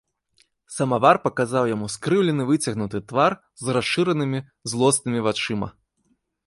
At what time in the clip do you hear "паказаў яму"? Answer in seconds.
1.25-1.89